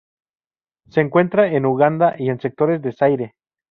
[0.89, 3.35] Se encuentra en Uganda y en sectores de Zaire.